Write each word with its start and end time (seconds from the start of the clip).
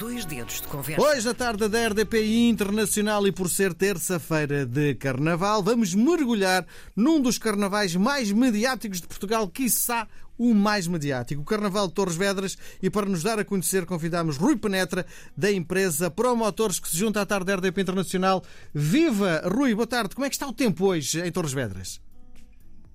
dois 0.00 0.24
dedos 0.24 0.62
de 0.62 0.66
conversa. 0.66 1.02
Hoje, 1.02 1.28
à 1.28 1.34
tarde 1.34 1.68
da 1.68 1.88
RDPI 1.88 2.48
Internacional 2.48 3.26
e 3.26 3.30
por 3.30 3.50
ser 3.50 3.74
terça-feira 3.74 4.64
de 4.64 4.94
Carnaval, 4.94 5.62
vamos 5.62 5.94
mergulhar 5.94 6.66
num 6.96 7.20
dos 7.20 7.36
carnavais 7.36 7.94
mais 7.94 8.32
mediáticos 8.32 9.02
de 9.02 9.06
Portugal, 9.06 9.46
quiçá 9.46 10.08
o 10.38 10.54
mais 10.54 10.86
mediático, 10.86 11.42
o 11.42 11.44
Carnaval 11.44 11.86
de 11.86 11.92
Torres 11.92 12.16
Vedras. 12.16 12.56
E 12.82 12.88
para 12.88 13.04
nos 13.04 13.22
dar 13.22 13.38
a 13.38 13.44
conhecer, 13.44 13.84
convidamos 13.84 14.38
Rui 14.38 14.56
Penetra, 14.56 15.04
da 15.36 15.52
empresa 15.52 16.10
Promotores, 16.10 16.80
que 16.80 16.88
se 16.88 16.96
junta 16.96 17.20
à 17.20 17.26
tarde 17.26 17.44
da 17.44 17.56
RDP 17.56 17.82
Internacional. 17.82 18.42
Viva! 18.72 19.42
Rui, 19.44 19.74
boa 19.74 19.86
tarde. 19.86 20.14
Como 20.14 20.24
é 20.24 20.30
que 20.30 20.34
está 20.34 20.48
o 20.48 20.52
tempo 20.54 20.86
hoje 20.86 21.20
em 21.20 21.30
Torres 21.30 21.52
Vedras? 21.52 22.00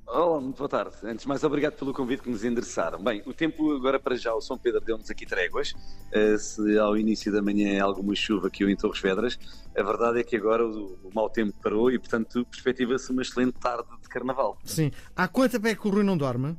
Olá, 0.08 0.40
muito 0.40 0.58
boa 0.58 0.70
tarde. 0.70 0.96
Antes 1.04 1.24
de 1.24 1.28
mais, 1.28 1.44
obrigado 1.44 1.74
pelo 1.74 1.92
convite 1.92 2.21
que 2.21 2.30
nos 2.30 2.44
endereçaram. 2.44 3.04
Bem, 3.04 3.24
o 3.26 3.34
tempo 3.34 3.71
agora 3.74 4.00
para 4.00 4.16
já, 4.16 4.34
o 4.36 4.39
São 4.39 4.56
Pedro 4.56 4.80
deu-nos 4.80 5.10
aqui 5.10 5.26
tréguas. 5.26 5.74
Uh, 6.14 6.38
se 6.38 6.78
ao 6.78 6.96
início 6.96 7.32
da 7.32 7.42
manhã 7.42 7.82
há 7.82 7.86
alguma 7.86 8.14
chuva 8.14 8.48
aqui 8.48 8.64
em 8.64 8.76
Torres 8.76 9.02
Vedras, 9.02 9.39
a 9.76 9.82
verdade 9.82 10.20
é 10.20 10.24
que 10.24 10.36
agora 10.36 10.65
o, 10.65 10.98
o 11.04 11.10
mau 11.14 11.28
tempo 11.28 11.54
parou 11.62 11.92
e, 11.92 11.98
portanto, 11.98 12.46
perspectiva-se 12.46 13.12
uma 13.12 13.24
excelente 13.24 13.54
tarde 13.54 13.88
de 14.02 14.07
carnaval. 14.07 14.60
Sim. 14.64 14.92
Há 15.15 15.28
quanto 15.28 15.54
tempo 15.54 15.68
é 15.68 15.76
que 15.76 15.88
o 15.88 15.92
Rui 15.92 16.04
não 16.04 16.15
dorme? 16.15 16.56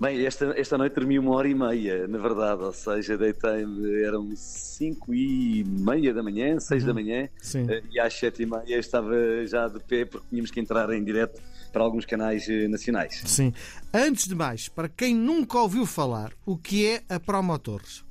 Bem, 0.00 0.24
esta, 0.24 0.54
esta 0.56 0.78
noite 0.78 0.94
dormi 0.94 1.18
uma 1.18 1.34
hora 1.34 1.48
e 1.48 1.54
meia, 1.54 2.06
na 2.06 2.18
verdade, 2.18 2.62
ou 2.62 2.72
seja, 2.72 3.18
deitei-me, 3.18 4.02
eram 4.04 4.30
cinco 4.36 5.12
e 5.12 5.64
meia 5.64 6.14
da 6.14 6.22
manhã, 6.22 6.58
seis 6.60 6.82
uhum. 6.82 6.88
da 6.88 6.94
manhã, 6.94 7.28
Sim. 7.40 7.66
Eh, 7.68 7.82
e 7.90 7.98
às 7.98 8.14
sete 8.14 8.44
e 8.44 8.46
meia 8.46 8.78
estava 8.78 9.12
já 9.44 9.66
de 9.66 9.80
pé 9.80 10.04
porque 10.04 10.26
tínhamos 10.30 10.52
que 10.52 10.60
entrar 10.60 10.88
em 10.90 11.02
direto 11.02 11.42
para 11.68 11.82
alguns 11.82 12.04
canais 12.04 12.48
eh, 12.48 12.68
nacionais. 12.68 13.22
Sim. 13.26 13.52
Antes 13.92 14.26
de 14.26 14.34
mais, 14.34 14.68
para 14.68 14.88
quem 14.88 15.14
nunca 15.14 15.58
ouviu 15.58 15.86
falar, 15.86 16.32
o 16.44 16.56
que 16.56 16.86
é 16.86 17.02
a 17.08 17.20
Promotores? 17.20 18.04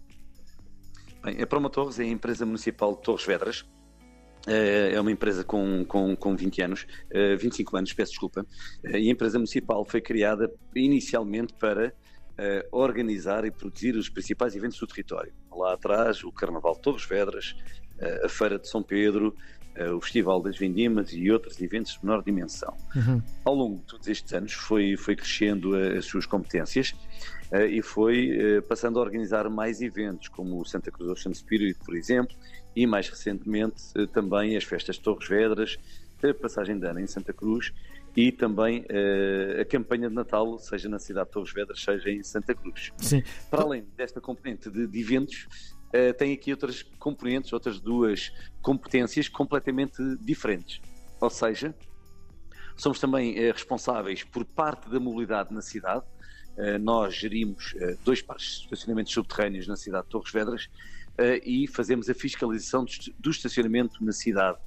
Bem, 1.24 1.42
a 1.42 1.48
Promotores 1.48 2.00
é 2.00 2.04
a 2.04 2.08
empresa 2.08 2.46
municipal 2.46 2.96
de 2.96 3.02
Torres 3.02 3.26
Vedras, 3.26 3.66
eh, 4.48 4.92
é 4.94 5.02
uma 5.02 5.12
empresa 5.12 5.44
com, 5.44 5.84
com, 5.86 6.16
com 6.16 6.36
20 6.36 6.62
anos, 6.62 6.88
25 7.40 7.76
eh, 7.76 7.80
anos, 7.80 7.94
peço 7.94 8.12
desculpa, 8.12 8.46
e 8.84 9.10
a 9.10 9.12
empresa 9.12 9.38
municipal 9.38 9.84
foi 9.86 10.02
criada 10.02 10.52
inicialmente 10.76 11.54
para 11.54 11.94
organizar 12.72 13.46
e 13.46 13.50
produzir 13.50 13.96
os 13.96 14.10
principais 14.10 14.56
eventos 14.56 14.78
do 14.78 14.86
território. 14.86 15.34
Lá 15.52 15.74
atrás, 15.74 16.24
o 16.24 16.32
Carnaval 16.32 16.76
de 16.76 16.82
Torres 16.82 17.04
Vedras, 17.04 17.56
a 18.24 18.30
Feira 18.30 18.60
de 18.60 18.70
São 18.70 18.84
Pedro, 18.84 19.36
o 19.96 20.02
Festival 20.02 20.42
das 20.42 20.58
Vindimas 20.58 21.12
e 21.14 21.30
outros 21.32 21.62
eventos 21.62 21.94
de 21.94 22.06
menor 22.06 22.24
dimensão. 22.24 22.76
Uhum. 22.96 23.22
Ao 23.46 23.54
longo 23.54 23.78
de 23.78 23.84
todos 23.84 24.08
estes 24.08 24.34
anos 24.34 24.54
foi, 24.54 24.96
foi 24.98 25.16
crescendo 25.16 25.76
as 25.76 26.06
suas 26.06 26.26
competências 26.26 26.96
e 27.70 27.82
foi 27.82 28.62
passando 28.68 29.00
a 29.00 29.02
organizar 29.02 29.50
mais 29.50 29.82
eventos, 29.82 30.28
como 30.28 30.60
o 30.60 30.66
Santa 30.66 30.92
Cruz 30.92 31.10
Ocean 31.10 31.34
Spirit, 31.34 31.80
por 31.86 31.96
exemplo, 31.96 32.36
e 32.78 32.86
mais 32.86 33.10
recentemente 33.10 33.82
eh, 33.96 34.06
também 34.06 34.56
as 34.56 34.64
festas 34.64 34.98
de 34.98 35.02
Torres 35.02 35.28
Vedras, 35.28 35.80
a 36.24 36.34
passagem 36.34 36.78
de 36.78 36.86
ano 36.86 37.00
em 37.00 37.08
Santa 37.08 37.34
Cruz 37.34 37.74
e 38.16 38.32
também 38.32 38.82
uh, 38.82 39.62
a 39.62 39.66
campanha 39.66 40.10
de 40.10 40.16
Natal, 40.16 40.58
seja 40.58 40.90
na 40.90 40.98
cidade 40.98 41.28
de 41.28 41.34
Torres 41.34 41.54
Vedras, 41.54 41.84
seja 41.84 42.10
em 42.10 42.24
Santa 42.24 42.56
Cruz. 42.56 42.92
Sim. 42.98 43.24
Para 43.50 43.62
além 43.62 43.86
desta 43.96 44.20
componente 44.20 44.72
de, 44.72 44.88
de 44.88 45.00
eventos, 45.00 45.48
uh, 45.94 46.14
tem 46.18 46.34
aqui 46.34 46.52
outras 46.52 46.84
componentes, 47.00 47.54
outras 47.54 47.80
duas 47.80 48.32
competências 48.62 49.28
completamente 49.28 50.02
diferentes. 50.22 50.82
Ou 51.20 51.30
seja, 51.30 51.76
somos 52.76 53.00
também 53.00 53.34
uh, 53.34 53.54
responsáveis 53.54 54.24
por 54.24 54.46
parte 54.46 54.90
da 54.90 55.00
mobilidade 55.00 55.54
na 55.54 55.62
cidade. 55.62 56.06
nós 56.82 57.14
gerimos 57.14 57.76
dois 58.04 58.20
pares 58.20 58.44
de 58.44 58.64
estacionamentos 58.64 59.14
subterrâneos 59.14 59.68
na 59.68 59.76
cidade 59.76 60.06
de 60.06 60.10
Torres 60.10 60.32
Vedras 60.32 60.70
uh, 61.18 61.42
e 61.44 61.68
fazemos 61.68 62.10
a 62.10 62.14
fiscalização 62.14 62.86
do 63.20 63.30
estacionamento 63.30 64.04
na 64.04 64.12
cidade. 64.12 64.58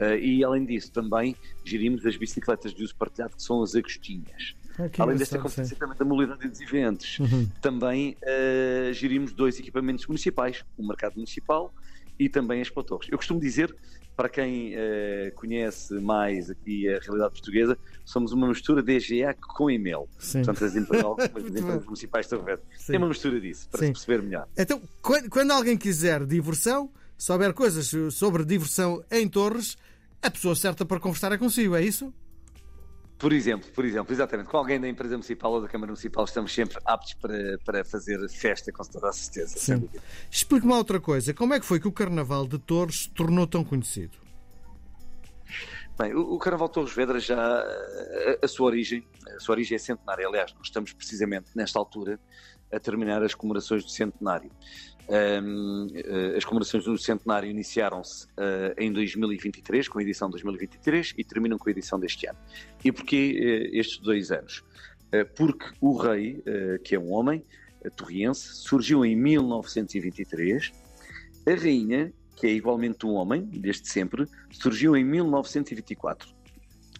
Uh, 0.00 0.16
e 0.18 0.44
além 0.44 0.64
disso, 0.64 0.92
também 0.92 1.36
gerimos 1.64 2.04
as 2.04 2.16
bicicletas 2.16 2.74
de 2.74 2.82
uso 2.82 2.94
partilhado, 2.96 3.36
que 3.36 3.42
são 3.42 3.62
as 3.62 3.74
Agostinhas. 3.74 4.54
Além 4.98 5.16
desta 5.16 5.38
competência 5.38 5.76
também 5.76 5.96
da 5.96 6.04
mobilidade 6.04 6.48
dos 6.48 6.60
eventos, 6.60 7.18
uhum. 7.20 7.48
também 7.60 8.16
uh, 8.22 8.92
gerimos 8.92 9.32
dois 9.32 9.58
equipamentos 9.58 10.06
municipais, 10.06 10.64
o 10.76 10.86
mercado 10.86 11.14
municipal 11.14 11.72
e 12.18 12.28
também 12.28 12.60
as 12.60 12.70
Torres. 12.70 13.08
Eu 13.10 13.16
costumo 13.16 13.40
dizer, 13.40 13.74
para 14.16 14.28
quem 14.28 14.74
uh, 14.74 15.34
conhece 15.34 15.94
mais 15.94 16.50
aqui 16.50 16.88
a 16.88 16.98
realidade 16.98 17.32
portuguesa, 17.32 17.78
somos 18.04 18.32
uma 18.32 18.48
mistura 18.48 18.82
de 18.82 18.92
EGA 18.92 19.34
com 19.34 19.70
e-mail. 19.70 20.08
Sim. 20.18 20.42
Portanto, 20.42 20.64
as 20.64 20.76
empresas, 20.76 21.06
as 21.18 21.44
empresas 21.44 21.84
municipais 21.84 22.26
estão 22.26 22.40
a 22.46 22.58
É 22.92 22.98
uma 22.98 23.08
mistura 23.08 23.40
disso, 23.40 23.68
para 23.70 23.80
Sim. 23.80 23.86
se 23.86 23.92
perceber 23.92 24.22
melhor. 24.22 24.48
Então, 24.56 24.80
quando, 25.02 25.28
quando 25.28 25.50
alguém 25.52 25.76
quiser 25.76 26.24
diversão, 26.24 26.90
souber 27.16 27.52
coisas 27.52 27.90
sobre 28.12 28.44
diversão 28.44 29.04
em 29.10 29.28
Torres, 29.28 29.76
a 30.22 30.30
pessoa 30.30 30.56
certa 30.56 30.84
para 30.84 30.98
conversar 30.98 31.32
é 31.32 31.38
consigo, 31.38 31.74
é 31.74 31.82
isso? 31.82 32.12
Por 33.24 33.32
exemplo, 33.32 33.70
por 33.72 33.86
exemplo, 33.86 34.12
exatamente, 34.12 34.50
com 34.50 34.58
alguém 34.58 34.78
da 34.78 34.86
empresa 34.86 35.14
municipal 35.14 35.50
ou 35.50 35.62
da 35.62 35.66
Câmara 35.66 35.90
Municipal 35.90 36.26
estamos 36.26 36.52
sempre 36.52 36.76
aptos 36.84 37.14
para, 37.14 37.58
para 37.64 37.82
fazer 37.82 38.18
festa, 38.28 38.70
com 38.70 38.84
toda 38.84 39.08
a 39.08 39.12
certeza. 39.14 39.56
Sim. 39.56 39.88
Explique-me 40.30 40.74
outra 40.74 41.00
coisa, 41.00 41.32
como 41.32 41.54
é 41.54 41.58
que 41.58 41.64
foi 41.64 41.80
que 41.80 41.88
o 41.88 41.92
Carnaval 41.92 42.46
de 42.46 42.58
Torres 42.58 43.04
se 43.04 43.10
tornou 43.10 43.46
tão 43.46 43.64
conhecido? 43.64 44.18
Bem, 45.98 46.14
o, 46.14 46.36
Carnaval 46.36 46.68
de 46.68 46.74
Torres 46.74 46.94
Vedras 46.94 47.24
já, 47.24 47.40
a, 47.40 47.64
a, 48.42 48.46
sua 48.46 48.66
origem, 48.66 49.02
a 49.34 49.40
sua 49.40 49.54
origem 49.54 49.76
é 49.76 49.78
centenária, 49.78 50.28
aliás, 50.28 50.52
nós 50.52 50.66
estamos 50.66 50.92
precisamente 50.92 51.46
nesta 51.56 51.78
altura 51.78 52.20
a 52.74 52.80
terminar 52.80 53.22
as 53.22 53.34
comemorações 53.34 53.84
do 53.84 53.90
centenário. 53.90 54.50
Um, 55.06 55.86
eh, 55.94 56.34
as 56.36 56.44
comemorações 56.44 56.84
do 56.84 56.96
centenário 56.96 57.50
iniciaram-se 57.50 58.24
uh, 58.24 58.74
em 58.78 58.90
2023, 58.90 59.86
com 59.86 59.98
a 59.98 60.02
edição 60.02 60.28
de 60.28 60.32
2023, 60.32 61.14
e 61.18 61.24
terminam 61.24 61.58
com 61.58 61.68
a 61.68 61.72
edição 61.72 61.98
deste 62.00 62.26
ano. 62.26 62.38
E 62.82 62.90
porquê 62.90 63.68
uh, 63.72 63.76
estes 63.76 63.98
dois 63.98 64.30
anos? 64.30 64.64
Uh, 65.08 65.28
porque 65.36 65.66
o 65.80 65.96
rei, 65.96 66.42
que 66.82 66.94
é 66.94 66.98
um 66.98 67.12
homem, 67.12 67.44
torriense, 67.96 68.54
surgiu 68.54 69.04
em 69.04 69.14
1923, 69.14 70.72
a 71.46 71.54
rainha, 71.54 72.12
que 72.34 72.46
é 72.46 72.50
igualmente 72.50 73.04
um 73.04 73.12
homem, 73.12 73.42
desde 73.42 73.88
sempre, 73.88 74.26
surgiu 74.50 74.96
em 74.96 75.04
1924. 75.04 76.28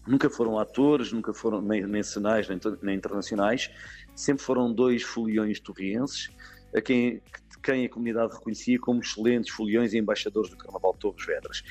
Nunca 0.07 0.29
foram 0.29 0.59
atores, 0.59 1.13
nunca 1.13 1.33
foram 1.33 1.63
nem 1.63 1.87
nacionais 1.87 2.47
nem, 2.49 2.61
nem 2.83 2.97
internacionais, 2.97 3.71
sempre 4.15 4.45
foram 4.45 4.73
dois 4.73 5.03
foliões 5.03 5.61
torrienses, 5.61 6.31
a 6.75 6.81
quem 6.81 7.23
quem 7.65 7.87
a 7.87 7.89
comunidade 7.89 8.35
reconhecia 8.35 8.79
como 8.79 9.01
excelentes 9.01 9.53
foliões 9.53 9.95
e 9.95 9.99
embaixadores 9.99 10.51
do 10.51 10.57
Carnaval 10.57 10.93
de 10.93 10.99
Torres 10.99 11.27
Vedras. 11.27 11.63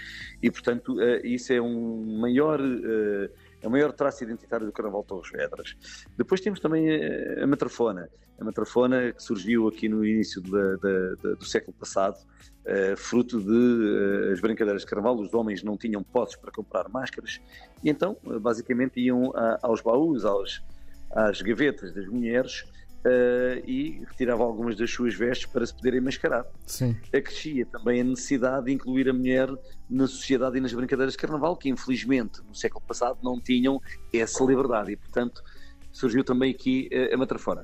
E, 0.41 0.49
portanto, 0.49 0.95
uh, 0.95 1.25
isso 1.25 1.53
é 1.53 1.61
um 1.61 2.19
maior, 2.19 2.59
uh, 2.59 3.29
é 3.61 3.67
o 3.67 3.69
maior 3.69 3.93
traço 3.93 4.23
identitário 4.23 4.65
do 4.65 4.71
Carnaval 4.71 5.03
de 5.03 5.07
Torres 5.07 5.31
Vedras. 5.31 5.77
Depois 6.17 6.41
temos 6.41 6.59
também 6.59 6.89
a, 6.89 7.43
a 7.43 7.47
Matrafona. 7.47 8.09
A 8.39 8.43
Matrafona 8.43 9.13
que 9.13 9.21
surgiu 9.21 9.67
aqui 9.67 9.87
no 9.87 10.03
início 10.03 10.41
do 10.41 11.45
século 11.45 11.77
passado, 11.77 12.17
uh, 12.17 12.97
fruto 12.97 13.39
de 13.39 14.31
as 14.33 14.41
brincadeiras 14.41 14.81
de 14.81 14.87
Carnaval, 14.87 15.19
os 15.19 15.31
homens 15.33 15.63
não 15.63 15.77
tinham 15.77 16.01
posses 16.01 16.35
para 16.35 16.51
comprar 16.51 16.89
máscaras, 16.89 17.39
e 17.83 17.89
então, 17.89 18.17
basicamente, 18.41 18.99
iam 18.99 19.31
a, 19.35 19.59
aos 19.61 19.81
baús, 19.81 20.25
aos, 20.25 20.63
às 21.13 21.41
gavetas 21.41 21.93
das 21.93 22.07
mulheres, 22.07 22.65
Uh, 23.05 23.59
e 23.67 24.01
retirava 24.07 24.43
algumas 24.43 24.77
das 24.77 24.89
suas 24.89 25.13
vestes 25.13 25.45
para 25.45 25.65
se 25.65 25.75
poderem 25.75 25.99
mascarar. 25.99 26.45
Sim. 26.65 26.95
Acrescia 27.13 27.65
também 27.65 27.99
a 27.99 28.03
necessidade 28.05 28.67
de 28.67 28.71
incluir 28.71 29.09
a 29.09 29.13
mulher 29.13 29.49
na 29.89 30.07
sociedade 30.07 30.57
e 30.57 30.61
nas 30.61 30.71
brincadeiras 30.71 31.11
de 31.11 31.17
carnaval, 31.17 31.57
que 31.57 31.67
infelizmente 31.67 32.41
no 32.47 32.55
século 32.55 32.81
passado 32.87 33.19
não 33.21 33.41
tinham 33.41 33.81
essa 34.13 34.41
liberdade 34.45 34.93
e, 34.93 34.95
portanto, 34.95 35.43
surgiu 35.91 36.23
também 36.23 36.51
aqui 36.51 36.89
uh, 36.93 37.13
a 37.13 37.17
matrafona. 37.17 37.63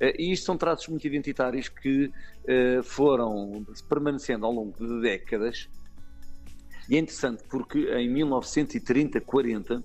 Uh, 0.00 0.10
e 0.18 0.32
isto 0.32 0.46
são 0.46 0.56
traços 0.56 0.88
muito 0.88 1.06
identitários 1.06 1.68
que 1.68 2.10
foram 2.82 3.64
permanecendo 3.88 4.44
ao 4.44 4.50
longo 4.50 4.76
de 4.76 5.00
décadas. 5.02 5.68
E 6.88 6.96
é 6.96 6.98
interessante 6.98 7.44
porque 7.48 7.78
em 7.94 8.10
1930, 8.10 9.20
40, 9.20 9.84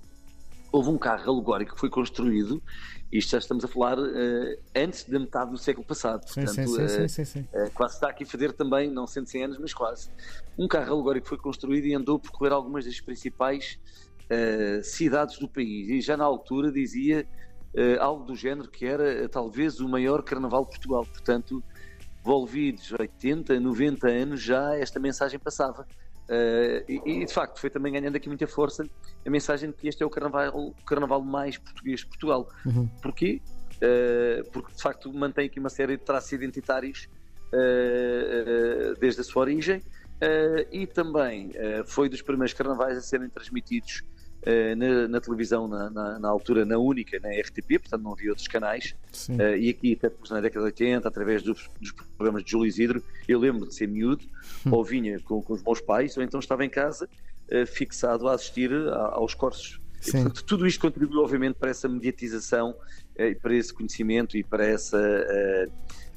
houve 0.75 0.89
um 0.89 0.97
carro 0.97 1.31
alegórico 1.31 1.73
que 1.73 1.79
foi 1.79 1.89
construído, 1.89 2.61
isto 3.09 3.31
já 3.31 3.37
estamos 3.37 3.63
a 3.63 3.67
falar 3.67 3.97
uh, 3.97 4.57
antes 4.75 5.05
da 5.05 5.17
metade 5.17 5.51
do 5.51 5.57
século 5.57 5.85
passado, 5.85 6.27
sim, 6.27 6.43
portanto, 6.43 6.67
sim, 6.67 7.07
sim, 7.07 7.21
uh, 7.21 7.25
sim, 7.25 7.39
uh, 7.39 7.71
quase 7.73 7.93
está 7.95 8.09
aqui 8.09 8.25
a 8.25 8.27
fazer 8.27 8.51
também, 8.51 8.91
não 8.91 9.07
sendo 9.07 9.27
100 9.27 9.43
anos, 9.45 9.57
mas 9.57 9.73
quase. 9.73 10.09
Um 10.57 10.67
carro 10.67 10.93
alegórico 10.93 11.29
foi 11.29 11.37
construído 11.37 11.85
e 11.85 11.95
andou 11.95 12.17
a 12.17 12.19
percorrer 12.19 12.51
algumas 12.51 12.83
das 12.85 12.99
principais 12.99 13.79
cidades 14.83 15.37
do 15.37 15.47
país, 15.47 15.87
e 15.87 16.01
já 16.01 16.17
na 16.17 16.25
altura 16.25 16.71
dizia 16.71 17.27
algo 17.99 18.25
do 18.25 18.35
género 18.35 18.67
que 18.67 18.83
era 18.83 19.29
talvez 19.29 19.79
o 19.79 19.87
maior 19.87 20.23
carnaval 20.23 20.63
de 20.63 20.71
Portugal, 20.71 21.05
portanto, 21.05 21.63
envolvidos 22.21 22.91
80, 22.91 23.59
90 23.59 24.07
anos 24.07 24.41
já 24.41 24.75
esta 24.75 24.99
mensagem 24.99 25.37
passava. 25.37 25.85
Uh, 26.27 26.81
e, 26.89 27.21
e, 27.21 27.25
de 27.25 27.31
facto 27.31 27.59
foi 27.59 27.69
também 27.69 27.93
ganhando 27.93 28.15
aqui 28.15 28.27
muita 28.27 28.47
força 28.47 28.83
a 29.23 29.29
mensagem 29.29 29.69
de 29.69 29.75
que 29.75 29.87
este 29.87 30.01
é 30.01 30.05
o 30.05 30.09
carnaval, 30.09 30.57
o 30.57 30.73
carnaval 30.83 31.21
mais 31.21 31.57
português 31.57 31.99
de 31.99 32.07
Portugal. 32.07 32.49
Uhum. 32.65 32.87
Porquê? 33.01 33.41
Uh, 33.75 34.49
porque 34.51 34.73
de 34.73 34.81
facto 34.81 35.13
mantém 35.13 35.45
aqui 35.45 35.59
uma 35.59 35.69
série 35.69 35.97
de 35.97 36.03
traços 36.03 36.31
identitários 36.31 37.07
uh, 37.53 38.99
desde 38.99 39.21
a 39.21 39.23
sua 39.23 39.41
origem 39.43 39.81
e 40.71 40.87
também 40.87 41.51
foi 41.85 42.07
dos 42.07 42.21
primeiros 42.21 42.53
carnavais 42.53 42.97
a 42.97 43.01
serem 43.01 43.27
transmitidos 43.27 44.01
na, 44.75 45.07
na, 45.07 45.21
televisão, 45.21 45.67
na, 45.67 45.89
na, 45.89 46.19
na, 46.19 46.29
altura, 46.29 46.65
na 46.65 46.77
única, 46.77 47.19
na 47.19 47.29
RTP, 47.29 47.79
portanto 47.79 48.03
não 48.03 48.13
havia 48.13 48.29
outros 48.29 48.47
canais. 48.47 48.95
Uh, 49.27 49.57
e 49.57 49.69
aqui, 49.69 49.93
até 49.93 50.11
na 50.29 50.41
década 50.41 50.59
de 50.59 50.83
80, 50.83 51.07
através 51.07 51.41
dos, 51.41 51.69
dos 51.81 51.91
programas 51.91 52.43
de 52.43 52.51
Júlio 52.51 52.67
Isidro, 52.67 53.03
eu 53.27 53.39
lembro 53.39 53.67
de 53.67 53.73
ser 53.73 53.87
miúdo, 53.87 54.23
hum. 54.65 54.71
ou 54.71 54.83
vinha 54.83 55.19
com, 55.21 55.41
com, 55.41 55.53
os 55.53 55.63
meus 55.63 55.81
pais, 55.81 56.15
ou 56.15 56.23
então 56.23 56.39
estava 56.39 56.63
em 56.63 56.69
casa, 56.69 57.09
uh, 57.51 57.65
fixado 57.65 58.27
a 58.27 58.33
assistir 58.33 58.71
a, 58.71 59.13
aos 59.13 59.33
corsos. 59.33 59.79
E, 60.07 60.11
portanto, 60.11 60.43
tudo 60.43 60.67
isto 60.67 60.79
contribuiu, 60.79 61.21
obviamente, 61.21 61.55
para 61.55 61.71
essa 61.71 61.89
mediatização, 61.89 62.75
para 63.41 63.55
esse 63.55 63.73
conhecimento 63.73 64.37
e 64.37 64.43
para 64.43 64.65
essa 64.65 64.97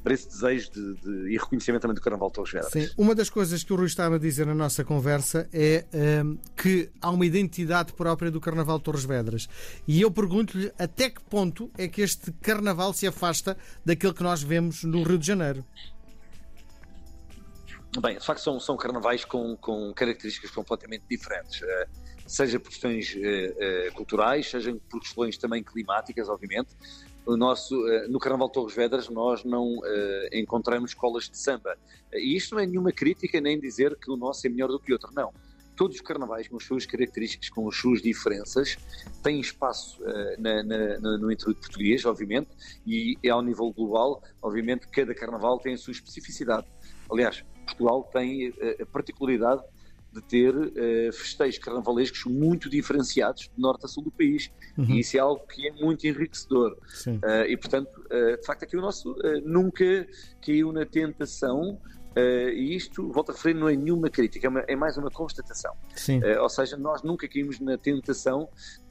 para 0.03 0.13
esse 0.13 0.27
desejo 0.27 0.71
de, 0.71 0.93
de, 0.95 1.33
e 1.33 1.37
reconhecimento 1.37 1.81
também 1.81 1.95
do 1.95 2.01
Carnaval 2.01 2.29
de 2.29 2.35
Torres 2.35 2.51
Vedras. 2.51 2.71
Sim, 2.71 2.89
uma 2.97 3.13
das 3.13 3.29
coisas 3.29 3.63
que 3.63 3.73
o 3.73 3.75
Rui 3.75 3.85
estava 3.85 4.15
a 4.15 4.19
dizer 4.19 4.45
na 4.45 4.55
nossa 4.55 4.83
conversa 4.83 5.49
é 5.51 5.85
um, 6.23 6.37
que 6.55 6.89
há 7.01 7.09
uma 7.09 7.25
identidade 7.25 7.93
própria 7.93 8.31
do 8.31 8.39
Carnaval 8.39 8.77
de 8.77 8.83
Torres 8.85 9.03
Vedras. 9.03 9.49
E 9.87 10.01
eu 10.01 10.09
pergunto-lhe 10.09 10.71
até 10.79 11.09
que 11.09 11.21
ponto 11.21 11.69
é 11.77 11.87
que 11.87 12.01
este 12.01 12.31
Carnaval 12.41 12.93
se 12.93 13.07
afasta 13.07 13.57
daquilo 13.85 14.13
que 14.13 14.23
nós 14.23 14.41
vemos 14.41 14.83
no 14.83 15.03
Rio 15.03 15.17
de 15.17 15.27
Janeiro. 15.27 15.65
Bem, 18.01 18.17
de 18.17 18.25
facto 18.25 18.41
são, 18.41 18.59
são 18.59 18.77
carnavais 18.77 19.25
com, 19.25 19.57
com 19.57 19.91
características 19.93 20.51
completamente 20.51 21.03
diferentes, 21.09 21.59
uh, 21.61 21.65
seja 22.29 22.59
por 22.59 22.69
questões 22.69 23.15
uh, 23.15 23.19
uh, 23.19 23.93
culturais, 23.93 24.49
seja 24.49 24.75
por 24.89 24.99
questões 24.99 25.37
também 25.37 25.63
climáticas, 25.63 26.29
obviamente 26.29 26.75
o 27.29 27.37
nosso, 27.37 27.87
eh, 27.87 28.07
no 28.07 28.19
Carnaval 28.19 28.49
Torres 28.49 28.75
Vedras 28.75 29.07
nós 29.07 29.43
não 29.43 29.77
uh, 29.77 29.83
encontramos 30.33 30.91
escolas 30.91 31.29
de 31.29 31.37
samba. 31.37 31.77
E 32.11 32.35
isto 32.35 32.55
não 32.55 32.61
é 32.61 32.65
nenhuma 32.65 32.91
crítica 32.91 33.39
nem 33.39 33.59
dizer 33.59 33.95
que 33.97 34.09
o 34.09 34.17
nosso 34.17 34.47
é 34.47 34.49
melhor 34.49 34.69
do 34.69 34.79
que 34.79 34.91
o 34.91 34.95
outro, 34.95 35.11
não. 35.13 35.31
Todos 35.75 35.97
os 35.97 36.01
carnavais, 36.01 36.47
com 36.47 36.57
as 36.57 36.63
suas 36.63 36.85
características, 36.85 37.49
com 37.49 37.67
as 37.69 37.75
suas 37.75 38.01
diferenças, 38.01 38.77
têm 39.23 39.39
espaço 39.39 40.01
uh, 40.01 40.41
na, 40.41 40.63
na, 40.63 41.17
no 41.17 41.31
interior 41.31 41.55
português, 41.55 42.03
obviamente, 42.03 42.49
e 42.85 43.15
é 43.23 43.29
ao 43.29 43.41
nível 43.41 43.71
global, 43.71 44.23
obviamente, 44.41 44.87
cada 44.87 45.13
carnaval 45.13 45.59
tem 45.59 45.75
a 45.75 45.77
sua 45.77 45.91
especificidade. 45.91 46.65
Aliás, 47.11 47.43
Portugal 47.65 48.09
tem 48.11 48.51
a 48.81 48.85
particularidade 48.87 49.61
de 50.11 50.21
ter 50.21 50.55
uh, 50.55 51.13
festejos 51.13 51.59
carnavalescos 51.59 52.25
muito 52.25 52.69
diferenciados 52.69 53.43
de 53.43 53.61
norte 53.61 53.85
a 53.85 53.87
sul 53.87 54.03
do 54.03 54.11
país. 54.11 54.51
Uhum. 54.77 54.85
E 54.85 54.99
isso 54.99 55.17
é 55.17 55.19
algo 55.19 55.45
que 55.47 55.67
é 55.67 55.71
muito 55.71 56.05
enriquecedor. 56.07 56.77
Uh, 57.07 57.45
e, 57.47 57.55
portanto, 57.57 57.89
uh, 58.05 58.37
de 58.39 58.45
facto, 58.45 58.63
aqui 58.63 58.77
o 58.77 58.81
nosso 58.81 59.15
nunca 59.43 60.07
caiu 60.41 60.71
na 60.71 60.85
tentação. 60.85 61.79
e 62.17 62.75
isto, 62.75 63.11
volto 63.11 63.31
a 63.31 63.33
referir, 63.33 63.53
não 63.53 63.69
é 63.69 63.75
nenhuma 63.75 64.09
crítica, 64.09 64.47
é, 64.47 64.49
uma, 64.49 64.59
é 64.67 64.75
mais 64.75 64.97
uma 64.97 65.09
constatação. 65.09 65.73
ou 66.41 66.49
seja, 66.49 66.75
nós 66.75 67.03
nunca 67.03 67.27
caímos 67.27 67.59
na 67.59 67.77
tentação 67.77 68.49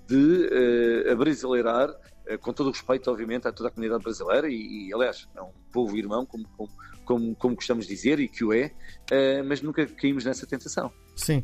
de 0.08 1.06
uh, 1.06 1.12
abrasileirar, 1.12 1.94
com 2.36 2.52
todo 2.52 2.66
o 2.66 2.72
respeito, 2.72 3.10
obviamente, 3.10 3.48
a 3.48 3.52
toda 3.52 3.68
a 3.68 3.72
comunidade 3.72 4.02
brasileira, 4.02 4.48
e, 4.50 4.88
e 4.88 4.94
aliás, 4.94 5.26
é 5.34 5.40
um 5.40 5.52
povo 5.72 5.96
irmão, 5.96 6.26
como, 6.26 6.46
como, 6.56 6.70
como, 7.04 7.34
como 7.34 7.54
gostamos 7.54 7.86
de 7.86 7.94
dizer, 7.94 8.20
e 8.20 8.28
que 8.28 8.44
o 8.44 8.52
é, 8.52 8.66
uh, 9.10 9.44
mas 9.46 9.62
nunca 9.62 9.86
caímos 9.86 10.24
nessa 10.24 10.46
tentação. 10.46 10.92
Sim. 11.16 11.42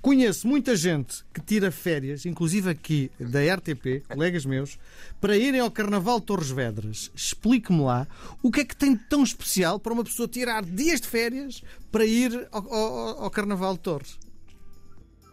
Conheço 0.00 0.48
muita 0.48 0.74
gente 0.74 1.24
que 1.32 1.40
tira 1.40 1.70
férias, 1.70 2.26
inclusive 2.26 2.68
aqui 2.68 3.08
da 3.20 3.38
RTP, 3.54 4.04
colegas 4.08 4.44
meus, 4.44 4.76
para 5.20 5.36
irem 5.36 5.60
ao 5.60 5.70
Carnaval 5.70 6.20
Torres 6.20 6.50
Vedras. 6.50 7.12
Explique-me 7.14 7.82
lá 7.82 8.08
o 8.42 8.50
que 8.50 8.62
é 8.62 8.64
que 8.64 8.74
tem 8.74 8.96
de 8.96 9.04
tão 9.04 9.22
especial 9.22 9.78
para 9.78 9.92
uma 9.92 10.02
pessoa 10.02 10.26
tirar 10.26 10.64
dias 10.64 11.00
de 11.00 11.06
férias 11.06 11.62
para 11.92 12.04
ir 12.04 12.48
ao, 12.50 12.74
ao, 12.74 13.22
ao 13.24 13.30
Carnaval 13.30 13.74
de 13.74 13.80
Torres. 13.80 14.18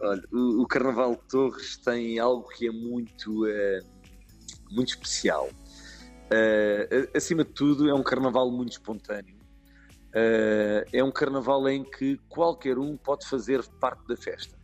Olha, 0.00 0.22
o, 0.32 0.62
o, 0.62 0.66
Carnaval 0.68 1.16
de 1.16 1.28
Torres 1.28 1.76
tem 1.78 2.20
algo 2.20 2.48
que 2.50 2.68
é 2.68 2.70
muito, 2.70 3.44
uh, 3.44 3.84
muito 4.70 4.88
especial. 4.88 5.48
Uh, 6.30 7.10
acima 7.16 7.44
de 7.44 7.50
tudo, 7.50 7.88
é 7.88 7.94
um 7.94 8.02
carnaval 8.02 8.50
muito 8.50 8.72
espontâneo. 8.72 9.36
Uh, 10.10 10.86
é 10.92 11.02
um 11.02 11.10
carnaval 11.10 11.68
em 11.68 11.84
que 11.84 12.18
qualquer 12.28 12.78
um 12.78 12.96
pode 12.96 13.28
fazer 13.28 13.64
parte 13.80 14.06
da 14.06 14.16
festa. 14.16 14.56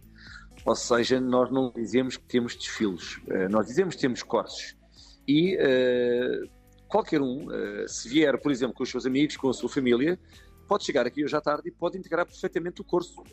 Ou 0.64 0.74
seja, 0.74 1.20
nós 1.20 1.50
não 1.50 1.72
dizemos 1.74 2.16
que 2.16 2.24
temos 2.24 2.56
desfiles, 2.56 3.16
uh, 3.28 3.48
nós 3.50 3.66
dizemos 3.66 3.94
que 3.94 4.00
temos 4.00 4.22
corsos. 4.22 4.76
E 5.28 5.58
qualquer 6.86 7.20
um, 7.20 7.48
se 7.88 8.08
vier, 8.08 8.40
por 8.40 8.52
exemplo, 8.52 8.76
com 8.76 8.84
os 8.84 8.88
seus 8.88 9.04
amigos, 9.04 9.36
com 9.36 9.48
a 9.48 9.52
sua 9.52 9.68
família, 9.68 10.16
pode 10.68 10.84
chegar 10.84 11.04
aqui 11.04 11.24
hoje 11.24 11.34
à 11.34 11.40
tarde 11.40 11.68
e 11.68 11.72
pode 11.72 11.98
integrar 11.98 12.24
perfeitamente 12.24 12.80
o 12.80 12.84
corso. 12.84 13.24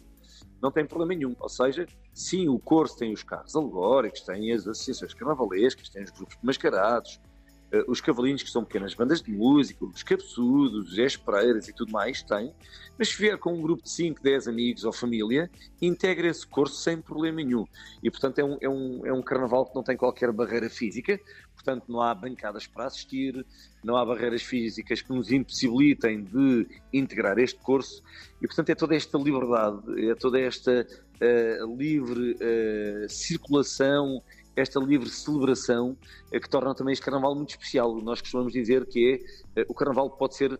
Não 0.62 0.72
tem 0.72 0.86
problema 0.86 1.14
nenhum. 1.14 1.36
Ou 1.40 1.50
seja, 1.50 1.86
sim, 2.14 2.48
o 2.48 2.60
corso 2.60 2.98
tem 2.98 3.14
os 3.14 3.24
carros 3.24 3.56
alegóricos, 3.56 4.22
tem 4.22 4.52
as 4.52 4.68
associações 4.68 5.14
carnavalescas, 5.14 5.90
tem 5.90 6.04
os 6.04 6.12
grupos 6.12 6.38
mascarados, 6.42 7.20
os 7.88 8.00
cavalinhos, 8.00 8.44
que 8.44 8.50
são 8.50 8.64
pequenas 8.64 8.94
bandas 8.94 9.22
de 9.22 9.32
música, 9.32 9.84
os 9.86 10.04
cabeçudos, 10.04 10.92
os 10.92 10.98
espereiras 10.98 11.68
e 11.68 11.74
tudo 11.74 11.92
mais, 11.92 12.22
tem. 12.22 12.54
Mas 12.98 13.10
se 13.10 13.18
vier 13.18 13.38
com 13.38 13.54
um 13.54 13.62
grupo 13.62 13.84
de 13.84 13.90
5, 13.90 14.22
10 14.22 14.48
amigos 14.48 14.84
ou 14.84 14.94
família, 14.94 15.50
integra 15.82 16.28
esse 16.28 16.46
curso 16.46 16.76
sem 16.76 17.02
problema 17.02 17.38
nenhum. 17.38 17.66
E, 18.04 18.12
portanto, 18.12 18.40
é 18.40 18.44
um, 18.44 18.58
é, 18.62 18.70
um, 18.70 19.06
é 19.08 19.14
um 19.14 19.22
carnaval 19.22 19.66
que 19.66 19.76
não 19.76 19.84
tem 19.84 19.98
qualquer 19.98 20.32
barreira 20.32 20.70
física, 20.70 21.20
portanto, 21.56 21.86
não 21.88 22.02
há 22.02 22.14
bancadas 22.14 22.68
para 22.68 22.86
assistir, 22.86 23.46
não 23.84 23.98
há 23.98 24.06
barreiras 24.06 24.44
físicas 24.44 25.02
que 25.02 25.12
nos 25.12 25.32
impossibilitem 25.32 26.24
de 26.24 26.68
integrar 26.92 27.40
este 27.40 27.60
curso. 27.60 28.04
E, 28.42 28.46
portanto, 28.46 28.70
é 28.70 28.76
toda 28.76 28.96
esta 28.96 29.18
liberdade, 29.18 30.10
é 30.10 30.14
toda 30.14 30.40
esta 30.40 30.86
uh, 31.22 31.76
livre 31.76 32.34
uh, 32.34 33.10
circulação 33.10 34.22
esta 34.56 34.80
livre 34.80 35.10
celebração 35.10 35.98
eh, 36.32 36.40
que 36.40 36.50
torna 36.50 36.74
também 36.76 36.94
este 36.94 37.04
carnaval 37.04 37.36
muito 37.36 37.52
especial. 37.52 37.96
Nós 38.02 38.22
costumamos 38.22 38.54
dizer 38.54 38.86
que 38.86 39.24
é, 39.56 39.66
o 39.68 39.74
carnaval 39.74 40.10
pode 40.10 40.36
ser 40.36 40.60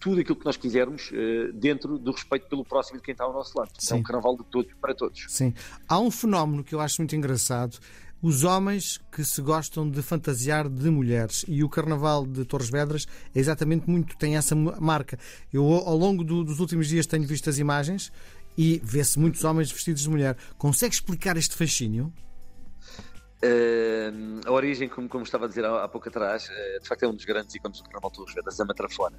tudo 0.00 0.20
aquilo 0.20 0.36
que 0.36 0.44
nós 0.44 0.56
quisermos 0.56 1.10
eh, 1.12 1.50
dentro 1.54 1.98
do 1.98 2.12
respeito 2.12 2.48
pelo 2.48 2.64
próximo 2.64 2.98
de 2.98 3.04
quem 3.04 3.12
está 3.12 3.24
ao 3.24 3.32
nosso 3.32 3.58
lado. 3.58 3.70
Sim. 3.78 3.94
É 3.94 3.96
um 3.98 4.02
carnaval 4.02 4.36
de 4.36 4.44
todos 4.44 4.72
para 4.80 4.94
todos. 4.94 5.24
Sim. 5.28 5.54
Há 5.88 5.98
um 5.98 6.10
fenómeno 6.10 6.62
que 6.62 6.74
eu 6.74 6.80
acho 6.80 7.00
muito 7.00 7.16
engraçado. 7.16 7.78
Os 8.22 8.44
homens 8.44 8.98
que 9.12 9.22
se 9.22 9.42
gostam 9.42 9.88
de 9.88 10.00
fantasiar 10.02 10.68
de 10.68 10.90
mulheres 10.90 11.44
e 11.46 11.62
o 11.62 11.68
Carnaval 11.68 12.26
de 12.26 12.46
Torres 12.46 12.70
Vedras 12.70 13.06
é 13.34 13.38
exatamente 13.38 13.88
muito, 13.88 14.16
tem 14.16 14.36
essa 14.36 14.54
marca. 14.54 15.18
Eu, 15.52 15.64
ao 15.64 15.96
longo 15.96 16.24
do, 16.24 16.42
dos 16.42 16.58
últimos 16.58 16.88
dias, 16.88 17.06
tenho 17.06 17.26
visto 17.26 17.50
as 17.50 17.58
imagens 17.58 18.10
e 18.56 18.80
vê-se 18.82 19.18
muitos 19.18 19.44
homens 19.44 19.70
vestidos 19.70 20.02
de 20.02 20.10
mulher. 20.10 20.36
Consegue 20.56 20.94
explicar 20.94 21.36
este 21.36 21.54
fascínio? 21.54 22.12
Uh, 23.46 24.40
a 24.48 24.50
origem, 24.50 24.88
como, 24.88 25.08
como, 25.08 25.22
estava 25.22 25.44
a 25.44 25.48
dizer 25.48 25.64
há, 25.64 25.84
há 25.84 25.88
pouco 25.88 26.08
atrás, 26.08 26.48
uh, 26.48 26.80
de 26.80 26.88
facto 26.88 27.04
é 27.04 27.08
um 27.08 27.14
dos 27.14 27.24
grandes 27.24 27.54
ícones 27.54 27.80
do 27.80 28.10
Torres 28.10 28.34
Vedras, 28.34 28.58
a 28.58 28.64
matrafona. 28.64 29.16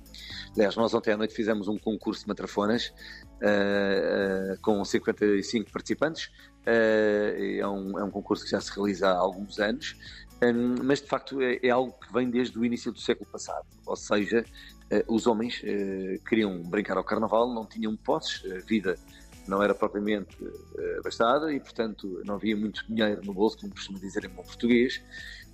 Aliás, 0.56 0.76
nós 0.76 0.94
ontem 0.94 1.14
à 1.14 1.18
noite 1.18 1.34
fizemos 1.34 1.68
um 1.68 1.78
concurso 1.78 2.24
de 2.24 2.28
matrafonas 2.28 2.94
uh, 3.42 4.60
com 4.62 4.84
55 4.84 5.72
participantes. 5.72 6.30
é, 6.66 7.66
um, 7.68 7.98
é 7.98 8.04
um 8.04 8.12
concurso 8.12 8.44
que 8.44 8.52
já 8.52 8.60
se 8.60 8.74
realiza 8.76 9.08
há 9.08 9.18
alguns 9.18 9.60
anos, 9.60 9.96
um, 10.44 10.84
mas 10.84 11.02
de 11.02 11.08
facto 11.08 11.42
é, 11.42 11.60
é, 11.64 11.70
algo 11.70 11.94
que 11.94 12.12
vem 12.12 12.30
desde 12.30 12.60
o 12.60 12.66
início 12.66 12.92
do 12.92 13.00
século 13.00 13.30
passado. 13.32 13.66
Ou 13.86 13.96
seja, 13.96 14.44
os 15.08 15.28
homens 15.28 15.62
queriam 16.28 16.62
brincar 16.64 16.98
ao 16.98 17.04
Carnaval, 17.04 17.54
não 17.54 17.66
tinham 17.66 17.96
posses, 17.96 18.42
vida 18.66 18.98
não 19.50 19.62
era 19.62 19.74
propriamente 19.74 20.36
uh, 20.44 21.00
abastada 21.00 21.52
e, 21.54 21.60
portanto, 21.60 22.22
não 22.26 22.36
havia 22.36 22.56
muito 22.56 22.86
dinheiro 22.88 23.22
no 23.26 23.34
bolso, 23.34 23.58
como 23.58 23.74
costuma 23.74 24.00
dizer 24.00 24.26
em 24.26 24.30
bom 24.30 24.44
português, 24.44 25.02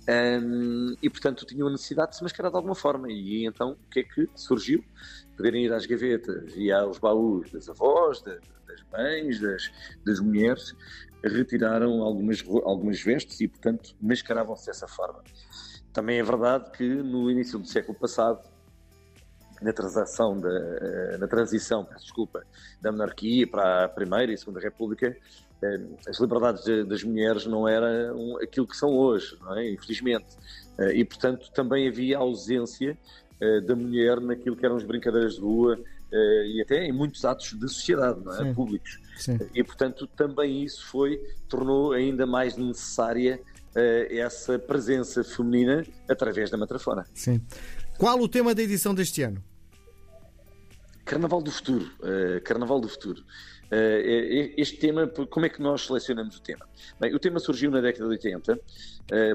um, 0.08 0.94
e, 1.02 1.08
portanto, 1.08 1.46
tinham 1.46 1.68
a 1.68 1.70
necessidade 1.70 2.10
de 2.10 2.16
se 2.18 2.22
mascarar 2.22 2.50
de 2.50 2.56
alguma 2.56 2.74
forma. 2.74 3.10
E 3.10 3.46
então, 3.46 3.72
o 3.72 3.90
que 3.90 4.00
é 4.00 4.02
que 4.02 4.28
surgiu? 4.34 4.84
Poderem 5.36 5.64
ir 5.64 5.72
às 5.72 5.86
gavetas 5.86 6.52
e 6.56 6.70
aos 6.70 6.98
baús 6.98 7.50
das 7.50 7.68
avós, 7.68 8.22
das 8.22 8.40
mães, 8.92 9.40
das, 9.40 9.70
das 10.04 10.20
mulheres, 10.20 10.74
retiraram 11.24 12.02
algumas, 12.02 12.44
algumas 12.64 13.00
vestes 13.00 13.40
e, 13.40 13.48
portanto, 13.48 13.96
mascaravam-se 14.00 14.66
dessa 14.66 14.86
forma. 14.86 15.22
Também 15.92 16.18
é 16.18 16.22
verdade 16.22 16.70
que 16.72 16.86
no 16.86 17.30
início 17.30 17.58
do 17.58 17.66
século 17.66 17.96
passado 17.98 18.53
na 19.64 19.72
transação 19.72 20.38
da, 20.38 20.50
eh, 20.50 21.16
na 21.18 21.26
transição, 21.26 21.88
desculpa, 21.96 22.44
da 22.82 22.92
monarquia 22.92 23.46
para 23.46 23.86
a 23.86 23.88
Primeira 23.88 24.30
e 24.30 24.36
Segunda 24.36 24.60
República, 24.60 25.16
eh, 25.62 25.80
as 26.06 26.20
liberdades 26.20 26.86
das 26.86 27.02
mulheres 27.02 27.46
não 27.46 27.66
eram 27.66 28.36
aquilo 28.42 28.66
que 28.66 28.76
são 28.76 28.90
hoje, 28.90 29.38
é? 29.56 29.70
infelizmente. 29.72 30.26
Eh, 30.78 30.96
e, 30.96 31.04
portanto, 31.04 31.50
também 31.52 31.88
havia 31.88 32.18
ausência 32.18 32.96
da 33.66 33.76
mulher 33.76 34.20
naquilo 34.20 34.56
que 34.56 34.64
eram 34.64 34.76
as 34.76 34.84
brincadeiras 34.84 35.34
de 35.34 35.40
rua 35.40 35.78
e 36.46 36.62
até 36.62 36.86
em 36.86 36.92
muitos 36.92 37.24
atos 37.24 37.52
de 37.52 37.68
sociedade, 37.68 38.20
é? 38.40 38.54
Públicos. 38.54 38.98
Sim. 39.16 39.38
E, 39.52 39.62
portanto, 39.62 40.06
também 40.06 40.62
isso 40.62 40.86
foi, 40.86 41.20
tornou 41.46 41.92
ainda 41.92 42.24
mais 42.24 42.56
necessária 42.56 43.40
essa 44.08 44.58
presença 44.58 45.22
feminina 45.24 45.84
através 46.08 46.48
da 46.48 46.56
matrafona. 46.56 47.04
Sim. 47.12 47.42
Qual 47.98 48.18
o 48.18 48.28
tema 48.28 48.54
da 48.54 48.62
edição 48.62 48.94
deste 48.94 49.20
ano? 49.20 49.42
Carnaval 51.04 51.42
do 51.42 51.50
futuro. 51.50 51.90
Uh, 52.00 52.40
Carnaval 52.42 52.80
do 52.80 52.88
futuro. 52.88 53.22
Uh, 53.66 54.54
este 54.56 54.78
tema, 54.78 55.06
como 55.06 55.46
é 55.46 55.48
que 55.48 55.60
nós 55.60 55.86
selecionamos 55.86 56.36
o 56.36 56.42
tema? 56.42 56.66
Bem, 56.98 57.14
o 57.14 57.18
tema 57.18 57.38
surgiu 57.38 57.70
na 57.70 57.80
década 57.80 58.04
de 58.04 58.10
80, 58.10 58.54
uh, 58.54 58.58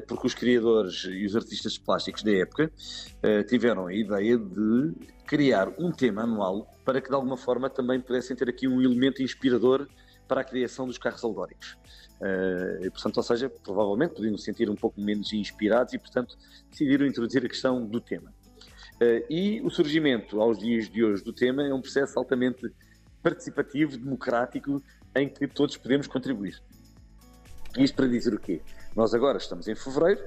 porque 0.08 0.28
os 0.28 0.34
criadores 0.34 1.06
e 1.06 1.26
os 1.26 1.36
artistas 1.36 1.78
plásticos 1.78 2.24
da 2.24 2.32
época 2.32 2.72
tiveram 3.48 3.88
a 3.88 3.94
ideia 3.94 4.38
de 4.38 4.94
criar 5.26 5.70
um 5.78 5.92
tema 5.92 6.24
anual 6.24 6.68
para 6.84 7.02
que 7.02 7.10
de 7.10 7.16
alguma 7.16 7.38
forma 7.38 7.70
também 7.70 8.00
pudessem 8.00 8.36
ter 8.36 8.50
aqui 8.50 8.68
um 8.68 8.82
elemento 8.82 9.22
inspirador 9.22 9.88
para 10.28 10.42
a 10.42 10.44
criação 10.44 10.88
dos 10.88 10.98
carros 10.98 11.24
alegóricos. 11.24 11.76
Uh, 12.20 12.92
portanto, 12.92 13.18
ou 13.18 13.24
seja, 13.24 13.50
provavelmente 13.50 14.14
podiam 14.14 14.38
se 14.38 14.44
sentir 14.44 14.70
um 14.70 14.76
pouco 14.76 15.00
menos 15.02 15.34
inspirados 15.34 15.94
e, 15.94 15.98
portanto, 15.98 16.38
decidiram 16.70 17.06
introduzir 17.06 17.44
a 17.46 17.50
questão 17.50 17.86
do 17.86 18.00
tema. 18.00 18.34
Uh, 19.02 19.26
e 19.30 19.62
o 19.62 19.70
surgimento, 19.70 20.42
aos 20.42 20.58
dias 20.58 20.90
de 20.90 21.04
hoje, 21.04 21.24
do 21.24 21.34
tema 21.34 21.64
é 21.64 21.74
um 21.74 21.82
processo 21.82 22.18
altamente 22.20 22.70
participativo, 23.22 23.98
democrático, 23.98 24.82
em 25.16 25.28
que 25.30 25.48
todos 25.48 25.78
podemos 25.78 26.08
contribuir. 26.08 26.62
Isto 27.78 27.96
para 27.96 28.08
dizer 28.08 28.34
o 28.34 28.40
quê? 28.40 28.62
Nós 28.96 29.14
agora 29.14 29.38
estamos 29.38 29.68
em 29.68 29.76
fevereiro, 29.76 30.22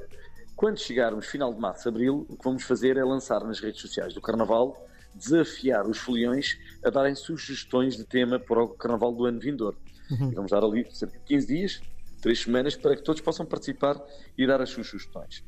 quando 0.55 0.79
chegarmos 0.79 1.27
final 1.27 1.53
de 1.53 1.61
março, 1.61 1.89
abril, 1.89 2.27
o 2.29 2.37
que 2.37 2.45
vamos 2.45 2.62
fazer 2.62 2.97
é 2.97 3.05
lançar 3.05 3.43
nas 3.45 3.59
redes 3.59 3.81
sociais 3.81 4.15
do 4.15 4.21
Carnaval, 4.21 4.87
desafiar 5.15 5.87
os 5.87 5.99
foliões 5.99 6.59
a 6.85 6.91
darem 6.91 7.15
sugestões 7.15 7.97
de 7.97 8.05
tema 8.05 8.39
para 8.39 8.62
o 8.62 8.69
Carnaval 8.69 9.12
do 9.12 9.25
ano 9.25 9.41
vindouro. 9.41 9.77
Uhum. 10.11 10.31
Vamos 10.31 10.51
dar 10.51 10.62
ali 10.62 10.87
cerca 10.93 11.19
de 11.19 11.25
15 11.25 11.47
dias, 11.47 11.81
3 12.21 12.41
semanas, 12.41 12.77
para 12.77 12.95
que 12.95 13.03
todos 13.03 13.21
possam 13.21 13.45
participar 13.45 14.01
e 14.39 14.47
dar 14.47 14.61
as 14.61 14.71
suas 14.71 14.87
sugestões. 14.87 15.43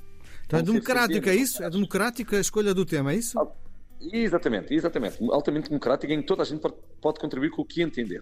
Então 0.46 0.58
é 0.58 0.62
democrático, 0.62 1.28
é 1.28 1.34
isso? 1.34 1.62
É 1.62 1.70
democrático 1.70 2.34
a 2.34 2.40
escolha 2.40 2.74
do 2.74 2.84
tema, 2.84 3.12
é 3.12 3.16
isso? 3.16 3.38
Exatamente, 4.12 4.74
exatamente. 4.74 5.18
Altamente 5.30 5.68
democrático 5.68 6.12
em 6.12 6.20
que 6.20 6.26
toda 6.26 6.42
a 6.42 6.44
gente 6.44 6.60
pode 7.00 7.18
contribuir 7.18 7.50
com 7.50 7.62
o 7.62 7.64
que 7.64 7.82
entender. 7.82 8.20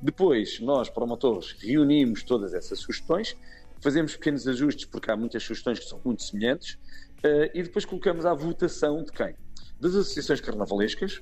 Depois, 0.00 0.60
nós, 0.60 0.88
promotores, 0.88 1.52
reunimos 1.60 2.22
todas 2.22 2.54
essas 2.54 2.80
sugestões, 2.80 3.36
fazemos 3.80 4.16
pequenos 4.16 4.46
ajustes, 4.48 4.84
porque 4.84 5.10
há 5.10 5.16
muitas 5.16 5.42
sugestões 5.42 5.78
que 5.78 5.86
são 5.86 6.00
muito 6.04 6.22
semelhantes, 6.22 6.74
uh, 6.74 7.50
e 7.54 7.62
depois 7.62 7.84
colocamos 7.84 8.26
à 8.26 8.34
votação 8.34 9.02
de 9.04 9.12
quem? 9.12 9.34
Das 9.80 9.94
associações 9.94 10.40
carnavalescas, 10.40 11.20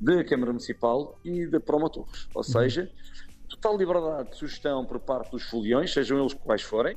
da 0.00 0.24
Câmara 0.24 0.52
Municipal 0.52 1.18
e 1.24 1.46
da 1.46 1.60
Promotores. 1.60 2.28
Ou 2.34 2.42
uhum. 2.42 2.88
Total 3.56 3.76
liberdade 3.76 4.30
de 4.30 4.36
sugestão 4.36 4.84
por 4.84 4.98
parte 4.98 5.30
dos 5.30 5.42
foliões, 5.44 5.92
sejam 5.92 6.18
eles 6.18 6.34
quais 6.34 6.62
forem, 6.62 6.96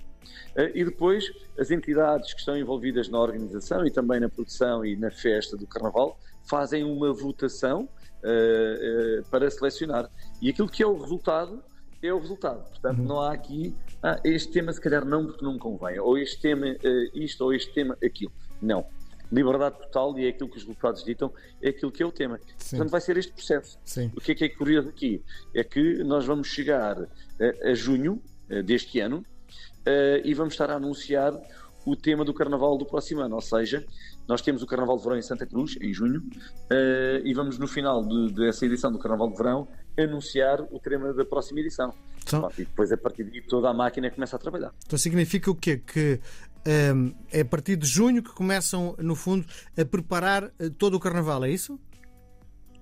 eh, 0.55 0.71
e 0.73 0.85
depois 0.85 1.31
as 1.59 1.71
entidades 1.71 2.33
que 2.33 2.39
estão 2.39 2.57
envolvidas 2.57 3.09
na 3.09 3.19
organização 3.19 3.85
e 3.85 3.91
também 3.91 4.19
na 4.19 4.29
produção 4.29 4.85
e 4.85 4.95
na 4.95 5.11
festa 5.11 5.57
do 5.57 5.67
Carnaval 5.67 6.19
fazem 6.47 6.83
uma 6.83 7.11
votação 7.11 7.83
uh, 8.23 9.19
uh, 9.19 9.25
para 9.29 9.49
selecionar. 9.49 10.09
E 10.41 10.49
aquilo 10.49 10.69
que 10.69 10.83
é 10.83 10.87
o 10.87 10.97
resultado 10.97 11.63
é 12.01 12.13
o 12.13 12.19
resultado. 12.19 12.69
Portanto, 12.69 12.99
uhum. 12.99 13.05
não 13.05 13.21
há 13.21 13.33
aqui 13.33 13.75
ah, 14.03 14.19
este 14.23 14.51
tema 14.51 14.71
se 14.71 14.79
calhar 14.79 15.03
não 15.03 15.25
porque 15.25 15.43
não 15.43 15.57
convém, 15.57 15.99
ou 15.99 16.17
este 16.17 16.39
tema 16.39 16.67
uh, 16.67 17.19
isto, 17.19 17.43
ou 17.43 17.53
este 17.53 17.73
tema 17.73 17.97
aquilo. 18.03 18.31
Não 18.61 18.85
liberdade 19.31 19.77
total 19.79 20.17
e 20.19 20.25
é 20.25 20.29
aquilo 20.29 20.49
que 20.49 20.57
os 20.57 20.63
resultados 20.63 21.03
ditam, 21.03 21.31
é 21.61 21.69
aquilo 21.69 21.91
que 21.91 22.03
é 22.03 22.05
o 22.05 22.11
tema. 22.11 22.39
Sim. 22.57 22.77
Portanto, 22.77 22.91
vai 22.91 23.01
ser 23.01 23.17
este 23.17 23.31
processo. 23.31 23.77
Sim. 23.83 24.11
O 24.15 24.21
que 24.21 24.31
é 24.31 24.35
que 24.35 24.45
é 24.45 24.49
curioso 24.49 24.89
aqui? 24.89 25.23
É 25.53 25.63
que 25.63 26.03
nós 26.03 26.25
vamos 26.25 26.47
chegar 26.47 26.97
a, 26.99 27.69
a 27.69 27.73
junho 27.73 28.21
a, 28.49 28.61
deste 28.61 28.99
ano 28.99 29.25
a, 29.85 30.21
e 30.23 30.33
vamos 30.33 30.53
estar 30.53 30.69
a 30.69 30.75
anunciar 30.75 31.33
o 31.85 31.95
tema 31.95 32.25
do 32.25 32.33
Carnaval 32.33 32.77
do 32.77 32.85
próximo 32.85 33.21
ano, 33.21 33.35
ou 33.35 33.41
seja, 33.41 33.85
nós 34.27 34.41
temos 34.41 34.63
o 34.63 34.65
Carnaval 34.65 34.97
de 34.97 35.03
Verão 35.03 35.17
em 35.17 35.21
Santa 35.21 35.45
Cruz, 35.45 35.77
em 35.79 35.93
junho, 35.93 36.23
e 37.23 37.31
vamos 37.35 37.59
no 37.59 37.67
final 37.67 38.03
de, 38.03 38.33
dessa 38.33 38.65
edição 38.65 38.91
do 38.91 38.97
Carnaval 38.97 39.29
de 39.29 39.37
Verão 39.37 39.67
anunciar 39.95 40.61
o 40.61 40.79
tema 40.79 41.13
da 41.13 41.23
próxima 41.23 41.59
edição. 41.59 41.93
Então, 42.23 42.49
e 42.57 42.65
depois, 42.65 42.91
a 42.91 42.97
partir 42.97 43.23
daí, 43.25 43.39
toda 43.41 43.69
a 43.69 43.73
máquina 43.73 44.09
começa 44.09 44.35
a 44.35 44.39
trabalhar. 44.39 44.73
Então 44.83 44.97
significa 44.97 45.51
o 45.51 45.55
quê? 45.55 45.77
Que 45.77 46.19
é 47.31 47.41
a 47.41 47.45
partir 47.45 47.75
de 47.75 47.85
junho 47.85 48.23
que 48.23 48.31
começam, 48.31 48.95
no 48.97 49.15
fundo, 49.15 49.45
a 49.77 49.85
preparar 49.85 50.51
eh, 50.59 50.69
todo 50.77 50.95
o 50.95 50.99
carnaval, 50.99 51.45
é 51.45 51.49
isso? 51.49 51.79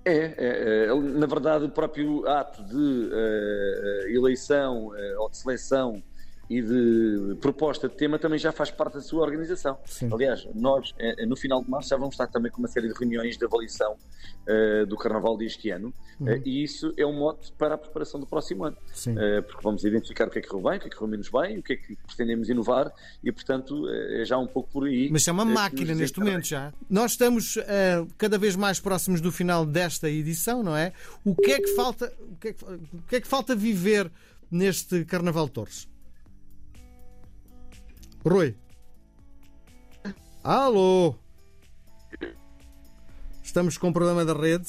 É, 0.04 0.16
é, 0.16 0.86
é 0.86 0.94
na 0.94 1.26
verdade, 1.26 1.64
o 1.64 1.70
próprio 1.70 2.26
ato 2.26 2.62
de 2.64 2.74
uh, 2.76 4.08
eleição 4.08 4.88
uh, 4.88 5.20
ou 5.20 5.30
de 5.30 5.36
seleção 5.36 6.02
e 6.48 6.60
de 6.60 7.36
proposta 7.40 7.88
de 7.88 7.96
tema 7.96 8.18
também 8.18 8.38
já 8.38 8.52
faz 8.52 8.70
parte 8.70 8.94
da 8.94 9.00
sua 9.00 9.22
organização. 9.22 9.78
Sim. 9.86 10.08
Aliás, 10.12 10.46
nós, 10.54 10.92
eh, 10.98 11.26
no 11.26 11.36
final 11.36 11.62
de 11.62 11.70
março, 11.70 11.88
já 11.88 11.96
vamos 11.96 12.14
estar 12.14 12.26
também 12.26 12.50
com 12.50 12.58
uma 12.58 12.68
série 12.68 12.88
de 12.88 12.94
reuniões 12.94 13.36
de 13.36 13.44
avaliação 13.44 13.92
uh, 13.92 14.86
do 14.86 14.96
Carnaval 14.96 15.36
deste 15.36 15.70
ano, 15.70 15.92
uhum. 16.20 16.26
uh, 16.26 16.42
e 16.44 16.62
isso 16.62 16.92
é 16.96 17.06
um 17.06 17.12
mote 17.12 17.52
para 17.52 17.74
a 17.74 17.78
preparação 17.78 18.20
do 18.20 18.26
próximo 18.26 18.64
ano, 18.64 18.76
uh, 18.76 19.42
porque 19.42 19.62
vamos 19.62 19.84
identificar 19.84 20.28
o 20.28 20.30
que 20.30 20.38
é 20.38 20.42
que 20.42 20.48
correu 20.48 20.70
bem, 20.70 20.78
o 20.78 20.80
que 20.80 20.86
é 20.86 20.90
que 20.90 20.96
correu 20.96 21.10
menos 21.10 21.28
bem, 21.28 21.58
o 21.58 21.62
que 21.62 21.72
é 21.74 21.76
que 21.76 21.96
pretendemos 22.06 22.48
inovar, 22.48 22.92
e 23.22 23.32
portanto 23.32 23.88
é 23.88 24.24
já 24.24 24.38
um 24.38 24.46
pouco 24.46 24.70
por 24.70 24.86
aí. 24.86 25.08
Mas 25.10 25.26
é 25.26 25.32
uma 25.32 25.44
máquina 25.44 25.94
neste 25.94 26.18
momento 26.18 26.46
já. 26.46 26.72
Nós 26.88 27.12
estamos 27.12 27.58
cada 28.18 28.38
vez 28.38 28.56
mais 28.56 28.80
próximos 28.80 29.20
do 29.20 29.32
final 29.32 29.64
desta 29.64 30.08
edição, 30.08 30.62
não 30.62 30.76
é? 30.76 30.92
O 31.24 31.34
que 31.34 31.52
é 31.52 31.58
que 31.58 31.68
falta, 31.74 32.12
o 32.20 32.36
que 32.36 32.48
é 32.48 32.52
que, 32.52 32.64
o 32.64 33.02
que, 33.08 33.16
é 33.16 33.20
que 33.20 33.28
falta 33.28 33.54
viver 33.54 34.10
neste 34.50 35.04
Carnaval 35.04 35.48
Torres? 35.48 35.88
Rui. 38.24 38.54
Alô? 40.42 41.14
Estamos 43.42 43.76
com 43.76 43.88
um 43.88 43.92
problema 43.92 44.24
da 44.24 44.32
rede. 44.32 44.66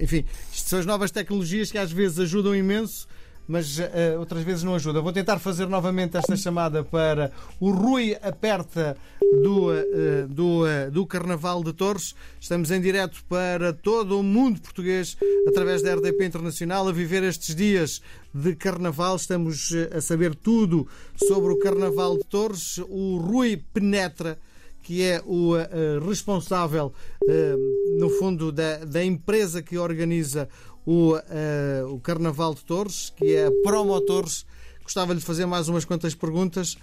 Enfim, 0.00 0.24
isto 0.50 0.68
são 0.70 0.78
as 0.78 0.86
novas 0.86 1.10
tecnologias 1.10 1.70
que 1.70 1.76
às 1.76 1.92
vezes 1.92 2.18
ajudam 2.18 2.56
imenso 2.56 3.06
mas 3.50 3.80
uh, 3.80 3.82
outras 4.20 4.44
vezes 4.44 4.62
não 4.62 4.76
ajuda. 4.76 5.00
Vou 5.00 5.12
tentar 5.12 5.40
fazer 5.40 5.66
novamente 5.66 6.16
esta 6.16 6.36
chamada 6.36 6.84
para 6.84 7.32
o 7.58 7.72
Rui 7.72 8.16
Aperta 8.22 8.96
do, 9.42 9.72
uh, 9.72 10.28
do, 10.28 10.62
uh, 10.62 10.90
do 10.92 11.04
Carnaval 11.04 11.64
de 11.64 11.72
Torres. 11.72 12.14
Estamos 12.40 12.70
em 12.70 12.80
direto 12.80 13.24
para 13.28 13.72
todo 13.72 14.20
o 14.20 14.22
mundo 14.22 14.60
português 14.60 15.16
através 15.48 15.82
da 15.82 15.96
RDP 15.96 16.26
Internacional 16.26 16.86
a 16.86 16.92
viver 16.92 17.24
estes 17.24 17.52
dias 17.52 18.00
de 18.32 18.54
Carnaval. 18.54 19.16
Estamos 19.16 19.72
a 19.96 20.00
saber 20.00 20.36
tudo 20.36 20.86
sobre 21.16 21.52
o 21.52 21.58
Carnaval 21.58 22.18
de 22.18 22.24
Torres. 22.26 22.78
O 22.88 23.16
Rui 23.18 23.56
penetra 23.74 24.38
que 24.82 25.02
é 25.04 25.22
o 25.24 25.54
uh, 25.54 26.08
responsável, 26.08 26.92
uh, 27.22 27.98
no 27.98 28.10
fundo, 28.10 28.50
da, 28.50 28.78
da 28.78 29.04
empresa 29.04 29.62
que 29.62 29.78
organiza 29.78 30.48
o, 30.86 31.14
uh, 31.14 31.94
o 31.94 32.00
Carnaval 32.00 32.54
de 32.54 32.64
Torres, 32.64 33.12
que 33.16 33.34
é 33.34 33.46
a 33.46 33.52
Promo 33.62 34.00
Torres. 34.00 34.46
Gostava-lhe 34.82 35.20
de 35.20 35.24
fazer 35.24 35.46
mais 35.46 35.68
umas 35.68 35.84
quantas 35.84 36.14
perguntas, 36.14 36.76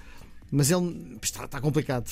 mas 0.51 0.71
ele 0.71 1.17
está, 1.21 1.45
está 1.45 1.59
complicado. 1.59 2.09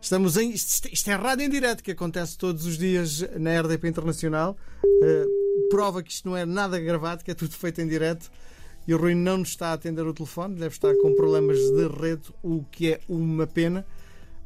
Estamos 0.00 0.36
em. 0.36 0.50
Isto, 0.50 0.88
isto 0.92 1.10
é 1.10 1.14
rádio 1.14 1.46
em 1.46 1.48
direto 1.48 1.82
que 1.82 1.92
acontece 1.92 2.36
todos 2.36 2.66
os 2.66 2.76
dias 2.76 3.24
na 3.38 3.60
RDP 3.60 3.88
Internacional. 3.88 4.56
Uh, 4.84 5.68
prova 5.70 6.02
que 6.02 6.10
isto 6.10 6.28
não 6.28 6.36
é 6.36 6.44
nada 6.44 6.78
gravado, 6.78 7.24
que 7.24 7.30
é 7.30 7.34
tudo 7.34 7.54
feito 7.54 7.80
em 7.80 7.86
direto. 7.86 8.30
E 8.86 8.92
o 8.92 8.98
Rui 8.98 9.14
não 9.14 9.38
nos 9.38 9.50
está 9.50 9.68
a 9.68 9.72
atender 9.74 10.04
o 10.04 10.12
telefone, 10.12 10.56
deve 10.56 10.74
estar 10.74 10.92
com 10.96 11.14
problemas 11.14 11.56
de 11.56 11.86
rede, 11.86 12.34
o 12.42 12.64
que 12.64 12.92
é 12.92 13.00
uma 13.08 13.46
pena. 13.46 13.86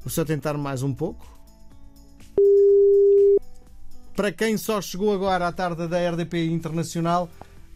Vou 0.01 0.11
só 0.11 0.25
tentar 0.25 0.59
mais 0.59 0.83
um 0.83 0.95
pouco. 0.95 1.36
Para 4.17 4.33
quem 4.33 4.57
só 4.57 4.81
chegou 4.81 5.13
agora 5.13 5.47
à 5.47 5.53
tarde 5.53 5.87
da 5.87 5.99
RDP 6.11 6.47
Internacional, 6.47 7.29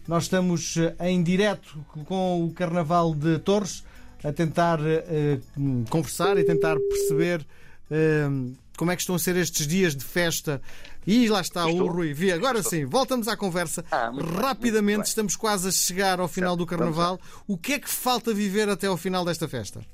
nós 0.08 0.22
estamos 0.22 0.74
eh, 0.78 1.10
em 1.10 1.22
direto 1.22 1.84
com 2.06 2.46
o 2.46 2.50
Carnaval 2.52 3.14
de 3.14 3.38
Torres 3.40 3.84
a 4.24 4.32
tentar 4.32 4.80
uh, 4.80 5.84
conversar 5.90 6.38
e 6.38 6.44
tentar 6.44 6.76
perceber 6.78 7.46
uh, 7.90 8.56
como 8.74 8.90
é 8.90 8.96
que 8.96 9.02
estão 9.02 9.14
a 9.14 9.18
ser 9.18 9.36
estes 9.36 9.66
dias 9.66 9.94
de 9.94 10.02
festa. 10.02 10.62
E 11.06 11.28
lá 11.28 11.42
está 11.42 11.68
Estou. 11.68 11.86
o 11.86 11.92
Rui. 11.92 12.14
Vi, 12.14 12.32
agora 12.32 12.60
Estou. 12.60 12.70
sim, 12.70 12.86
voltamos 12.86 13.28
à 13.28 13.36
conversa. 13.36 13.84
Ah, 13.90 14.10
Rapidamente, 14.40 14.96
bem, 14.96 15.06
estamos 15.06 15.36
quase 15.36 15.68
a 15.68 15.70
chegar 15.70 16.20
ao 16.20 16.28
final 16.28 16.56
do 16.56 16.64
Carnaval. 16.64 17.20
O 17.46 17.58
que 17.58 17.74
é 17.74 17.78
que 17.78 17.88
falta 17.88 18.32
viver 18.32 18.68
até 18.70 18.86
ao 18.86 18.96
final 18.96 19.26
desta 19.26 19.46
festa? 19.46 19.84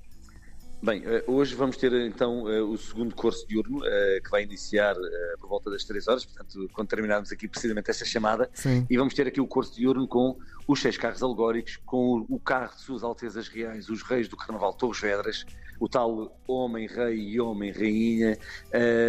Bem, 0.83 1.02
eh, 1.06 1.25
hoje 1.26 1.54
vamos 1.54 1.76
ter 1.78 1.90
então 1.92 2.50
eh, 2.50 2.61
o 2.61 2.76
segundo 2.76 3.14
curso 3.14 3.47
diurno, 3.49 3.80
eh, 3.83 4.21
que 4.23 4.30
vai 4.30 4.42
iniciar 4.42 4.95
por 5.40 5.49
volta 5.49 5.71
das 5.71 5.85
3 5.85 6.06
horas, 6.06 6.25
portanto, 6.26 6.68
quando 6.73 6.88
terminarmos 6.88 7.33
aqui 7.33 7.49
precisamente 7.49 7.90
esta 7.90 8.04
chamada, 8.04 8.50
Sim. 8.52 8.87
e 8.88 8.97
vamos 8.97 9.14
ter 9.14 9.26
aqui 9.26 9.40
o 9.40 9.47
curso 9.47 9.75
diurno 9.75 10.06
com 10.06 10.37
os 10.68 10.80
seis 10.80 10.99
carros 10.99 11.23
alegóricos, 11.23 11.78
com 11.87 12.26
o 12.28 12.38
carro 12.38 12.75
de 12.76 12.83
Suas 12.83 13.02
Altezas 13.02 13.49
Reais, 13.49 13.88
os 13.88 14.02
reis 14.02 14.28
do 14.28 14.37
Carnaval 14.37 14.75
Torres 14.75 15.00
Vedras, 15.00 15.47
o 15.80 15.88
tal 15.88 16.38
Homem-Rei 16.47 17.16
e 17.16 17.40
Homem-Rainha, 17.40 18.37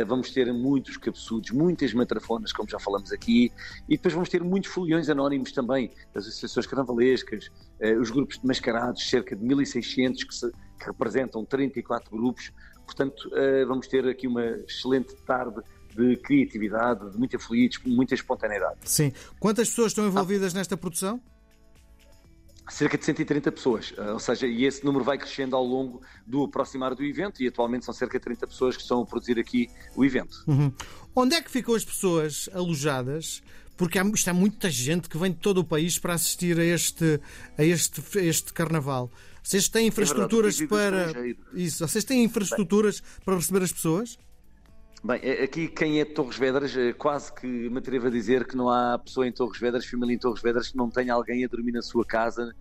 vamos 0.05 0.31
ter 0.31 0.51
muitos 0.53 0.97
cabeçudos, 0.97 1.51
muitas 1.51 1.93
matrafonas, 1.93 2.53
como 2.53 2.69
já 2.69 2.79
falamos 2.79 3.11
aqui, 3.11 3.51
e 3.89 3.97
depois 3.97 4.13
vamos 4.13 4.29
ter 4.29 4.43
muitos 4.43 4.69
foliões 4.69 5.09
anónimos 5.09 5.51
também, 5.51 5.91
das 6.13 6.27
associações 6.27 6.67
carnavalescas, 6.67 7.49
os 7.99 8.11
grupos 8.11 8.37
de 8.37 8.45
mascarados, 8.45 9.09
cerca 9.09 9.35
de 9.35 9.43
1600 9.43 10.23
que 10.23 10.35
se 10.35 10.51
que 10.77 10.85
representam 10.85 11.43
34 11.43 12.09
grupos. 12.15 12.51
Portanto, 12.85 13.29
uh, 13.29 13.67
vamos 13.67 13.87
ter 13.87 14.07
aqui 14.07 14.27
uma 14.27 14.45
excelente 14.45 15.15
tarde 15.25 15.61
de 15.95 16.15
criatividade, 16.17 17.11
de 17.11 17.17
muita 17.17 17.39
fluidez, 17.39 17.79
muita 17.85 18.13
espontaneidade. 18.13 18.77
Sim. 18.85 19.11
Quantas 19.39 19.69
pessoas 19.69 19.91
estão 19.91 20.07
envolvidas 20.07 20.53
ah. 20.53 20.57
nesta 20.57 20.77
produção? 20.77 21.19
cerca 22.69 22.97
de 22.97 23.05
130 23.05 23.51
pessoas, 23.51 23.93
eh, 23.97 24.11
ou 24.11 24.19
seja, 24.19 24.45
e 24.45 24.65
esse 24.65 24.83
número 24.83 25.03
vai 25.03 25.17
crescendo 25.17 25.55
ao 25.55 25.63
longo 25.63 26.01
do 26.25 26.43
aproximar 26.43 26.93
do 26.93 27.03
evento 27.03 27.41
e 27.41 27.47
atualmente 27.47 27.85
são 27.85 27.93
cerca 27.93 28.19
de 28.19 28.23
30 28.25 28.47
pessoas 28.47 28.75
que 28.75 28.81
estão 28.81 29.01
a 29.01 29.05
produzir 29.05 29.39
aqui 29.39 29.69
o 29.95 30.03
evento. 30.03 30.43
Uhum. 30.47 30.71
Onde 31.15 31.35
é 31.35 31.41
que 31.41 31.49
ficam 31.49 31.73
as 31.73 31.85
pessoas 31.85 32.49
alojadas? 32.53 33.41
Porque 33.77 33.97
há, 33.97 34.03
está 34.03 34.33
muita 34.33 34.69
gente 34.69 35.07
que 35.07 35.17
vem 35.17 35.31
de 35.31 35.37
todo 35.37 35.59
o 35.59 35.63
país 35.63 35.97
para 35.97 36.13
assistir 36.13 36.59
a 36.59 36.63
este, 36.63 37.21
a 37.57 37.63
este, 37.63 38.01
a 38.17 38.21
este 38.21 38.51
carnaval. 38.51 39.09
Vocês 39.47 39.69
têm 39.69 39.85
é 39.85 39.87
infraestruturas 39.87 40.59
é 40.59 40.65
verdade, 40.65 41.13
para. 41.13 41.57
Isso, 41.57 41.87
vocês 41.87 42.03
têm 42.03 42.21
infraestruturas 42.21 42.99
Bem, 42.99 43.09
para 43.23 43.35
receber 43.35 43.63
as 43.63 43.71
pessoas? 43.71 44.19
Bem, 45.01 45.21
é, 45.23 45.43
aqui 45.43 45.69
quem 45.69 46.01
é 46.01 46.03
de 46.03 46.11
Torres 46.11 46.37
Vedras, 46.37 46.75
eh, 46.75 46.91
quase 46.91 47.33
que 47.33 47.47
me 47.47 47.77
atrevo 47.77 48.07
a 48.07 48.09
dizer 48.09 48.45
que 48.45 48.57
não 48.57 48.69
há 48.69 48.99
pessoa 48.99 49.25
em 49.25 49.31
Torres 49.31 49.57
Vedras, 49.57 49.85
família 49.85 50.15
em 50.15 50.17
Torres 50.17 50.41
Vedras, 50.41 50.67
que 50.67 50.75
não 50.75 50.89
tenha 50.89 51.13
alguém 51.13 51.45
a 51.45 51.47
dormir 51.47 51.71
na 51.71 51.81
sua 51.81 52.05
casa, 52.05 52.53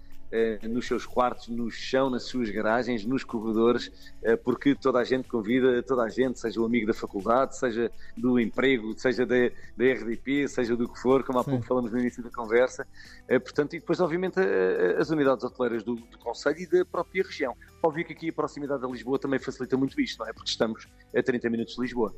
nos 0.62 0.86
seus 0.86 1.06
quartos, 1.06 1.48
no 1.48 1.70
chão, 1.70 2.10
nas 2.10 2.24
suas 2.24 2.50
garagens, 2.50 3.04
nos 3.04 3.24
corredores, 3.24 3.90
eh, 4.22 4.36
porque 4.36 4.74
toda 4.74 4.98
a 4.98 5.04
gente 5.04 5.28
convida, 5.28 5.82
toda 5.82 6.02
a 6.02 6.08
gente, 6.08 6.38
seja 6.38 6.60
o 6.60 6.64
amigo 6.64 6.86
da 6.86 6.94
faculdade, 6.94 7.56
seja 7.56 7.90
do 8.16 8.38
emprego, 8.38 8.94
seja 8.98 9.24
da, 9.24 9.50
da 9.76 9.84
RDP, 9.84 10.48
seja 10.48 10.76
do 10.76 10.88
que 10.88 11.00
for, 11.00 11.22
como 11.22 11.38
há 11.38 11.44
Sim. 11.44 11.50
pouco 11.50 11.66
falamos 11.66 11.92
no 11.92 11.98
início 11.98 12.22
da 12.22 12.30
conversa. 12.30 12.86
Portanto, 13.28 13.74
e 13.74 13.80
depois, 13.80 14.00
obviamente, 14.00 14.38
as 14.98 15.10
unidades 15.10 15.44
hoteleiras 15.44 15.82
do, 15.82 15.96
do 15.96 16.18
Conselho 16.18 16.58
e 16.58 16.66
da 16.66 16.84
própria 16.84 17.22
região. 17.22 17.56
Óbvio 17.82 18.04
que 18.04 18.12
aqui 18.12 18.28
a 18.28 18.32
proximidade 18.32 18.82
da 18.82 18.88
Lisboa 18.88 19.18
também 19.18 19.38
facilita 19.38 19.76
muito 19.76 20.00
isto, 20.00 20.18
não 20.20 20.28
é? 20.28 20.32
Porque 20.32 20.50
estamos 20.50 20.88
a 21.14 21.22
30 21.22 21.50
minutos 21.50 21.74
de 21.74 21.82
Lisboa. 21.82 22.14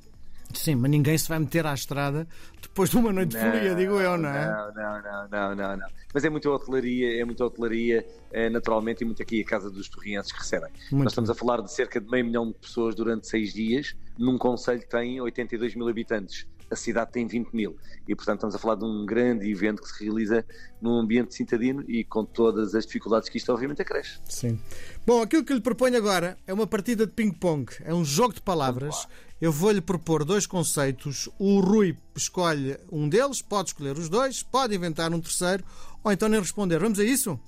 Sim, 0.54 0.76
mas 0.76 0.90
ninguém 0.90 1.16
se 1.16 1.28
vai 1.28 1.38
meter 1.38 1.66
à 1.66 1.74
estrada 1.74 2.26
depois 2.60 2.90
de 2.90 2.96
uma 2.96 3.12
noite 3.12 3.30
de 3.30 3.38
folia, 3.38 3.74
digo 3.74 4.00
eu, 4.00 4.16
não 4.16 4.28
é? 4.30 4.46
Não, 4.46 4.74
não, 4.74 5.02
não, 5.02 5.28
não, 5.28 5.54
não, 5.54 5.76
não. 5.76 5.86
Mas 6.12 6.24
é 6.24 6.30
muita 6.30 6.50
hotelaria, 6.50 7.20
é 7.20 7.24
muita 7.24 7.44
hotelaria, 7.44 8.06
é, 8.32 8.48
naturalmente, 8.48 9.02
e 9.02 9.04
muito 9.04 9.22
aqui 9.22 9.42
a 9.42 9.44
casa 9.44 9.70
dos 9.70 9.88
torrienses 9.88 10.32
que 10.32 10.38
recebem. 10.38 10.70
Muito 10.90 11.04
Nós 11.04 11.12
estamos 11.12 11.28
a 11.30 11.34
falar 11.34 11.60
de 11.60 11.72
cerca 11.72 12.00
de 12.00 12.08
meio 12.08 12.24
milhão 12.24 12.48
de 12.48 12.54
pessoas 12.54 12.94
durante 12.94 13.26
seis 13.28 13.52
dias, 13.52 13.94
num 14.18 14.38
conselho 14.38 14.80
que 14.80 14.88
tem 14.88 15.20
82 15.20 15.74
mil 15.74 15.88
habitantes 15.88 16.46
a 16.70 16.76
cidade 16.76 17.12
tem 17.12 17.26
20 17.26 17.52
mil. 17.52 17.76
E, 18.06 18.14
portanto, 18.14 18.38
estamos 18.38 18.54
a 18.54 18.58
falar 18.58 18.76
de 18.76 18.84
um 18.84 19.04
grande 19.04 19.50
evento 19.50 19.82
que 19.82 19.88
se 19.88 20.04
realiza 20.04 20.44
num 20.80 20.98
ambiente 20.98 21.34
citadino 21.34 21.84
e 21.88 22.04
com 22.04 22.24
todas 22.24 22.74
as 22.74 22.86
dificuldades 22.86 23.28
que 23.28 23.38
isto, 23.38 23.52
obviamente, 23.52 23.82
acresce. 23.82 24.18
Sim. 24.24 24.60
Bom, 25.06 25.22
aquilo 25.22 25.44
que 25.44 25.54
lhe 25.54 25.60
proponho 25.60 25.96
agora 25.96 26.36
é 26.46 26.52
uma 26.52 26.66
partida 26.66 27.06
de 27.06 27.12
ping-pong. 27.12 27.70
É 27.82 27.92
um 27.92 28.04
jogo 28.04 28.34
de 28.34 28.42
palavras. 28.42 29.06
Eu 29.40 29.52
vou-lhe 29.52 29.80
propor 29.80 30.24
dois 30.24 30.46
conceitos. 30.46 31.28
O 31.38 31.60
Rui 31.60 31.96
escolhe 32.16 32.78
um 32.90 33.08
deles, 33.08 33.40
pode 33.40 33.70
escolher 33.70 33.96
os 33.96 34.08
dois, 34.08 34.42
pode 34.42 34.74
inventar 34.74 35.12
um 35.12 35.20
terceiro, 35.20 35.64
ou 36.02 36.12
então 36.12 36.28
nem 36.28 36.40
responder. 36.40 36.78
Vamos 36.78 36.98
a 36.98 37.04
isso? 37.04 37.38